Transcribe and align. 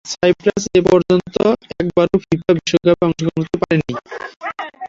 Cypress 0.11 0.63
এপর্যন্ত 0.79 1.35
একবারও 1.81 2.17
FIFA 2.23 2.51
বিশ্বকাপে 2.57 3.03
অংশগ্রহণ 3.07 3.39
করতে 3.39 3.57
পারেনি। 3.61 3.93